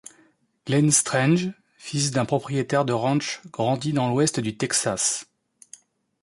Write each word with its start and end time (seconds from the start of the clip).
Glenn 0.65 0.89
Strange, 0.91 1.53
fils 1.77 2.09
d'un 2.09 2.25
propriétaire 2.25 2.85
de 2.85 2.91
ranch, 2.93 3.39
grandit 3.51 3.93
dans 3.93 4.09
l'ouest 4.09 4.39
du 4.39 4.57
Texas. 4.57 5.27